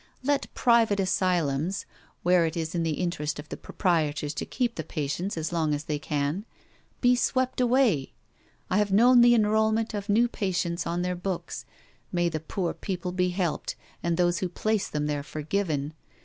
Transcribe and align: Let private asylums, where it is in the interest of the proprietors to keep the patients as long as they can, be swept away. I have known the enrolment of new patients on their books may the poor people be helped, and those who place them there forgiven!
Let 0.23 0.51
private 0.55 0.99
asylums, 0.99 1.85
where 2.23 2.47
it 2.47 2.57
is 2.57 2.73
in 2.73 2.81
the 2.81 2.95
interest 2.95 3.37
of 3.37 3.49
the 3.49 3.55
proprietors 3.55 4.33
to 4.33 4.47
keep 4.47 4.73
the 4.73 4.83
patients 4.83 5.37
as 5.37 5.53
long 5.53 5.75
as 5.75 5.83
they 5.83 5.99
can, 5.99 6.43
be 7.01 7.15
swept 7.15 7.61
away. 7.61 8.13
I 8.67 8.79
have 8.79 8.91
known 8.91 9.21
the 9.21 9.35
enrolment 9.35 9.93
of 9.93 10.09
new 10.09 10.27
patients 10.27 10.87
on 10.87 11.03
their 11.03 11.15
books 11.15 11.65
may 12.11 12.29
the 12.29 12.39
poor 12.39 12.73
people 12.73 13.11
be 13.11 13.29
helped, 13.29 13.75
and 14.01 14.17
those 14.17 14.39
who 14.39 14.49
place 14.49 14.89
them 14.89 15.05
there 15.05 15.21
forgiven! 15.21 15.93